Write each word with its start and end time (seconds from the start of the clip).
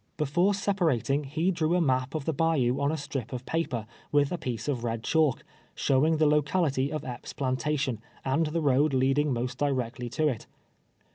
Before 0.17 0.55
sep 0.55 0.79
arating, 0.81 1.25
he 1.27 1.51
drew 1.51 1.75
a 1.75 1.79
map 1.79 2.15
of 2.15 2.25
the 2.25 2.33
bayou 2.33 2.79
on 2.81 2.91
a 2.91 2.97
strip 2.97 3.31
of 3.31 3.45
paper 3.45 3.85
witli 4.11 4.31
a 4.31 4.37
piece 4.39 4.67
of 4.67 4.83
I'ed 4.83 5.03
chalk, 5.03 5.43
showing 5.75 6.17
the 6.17 6.25
locality 6.25 6.91
of 6.91 7.05
Epps' 7.05 7.33
plantation, 7.33 7.99
and 8.25 8.47
the 8.47 8.61
road 8.61 8.95
leading 8.95 9.31
most 9.31 9.59
directly 9.59 10.09
to 10.09 10.27
it. 10.27 10.47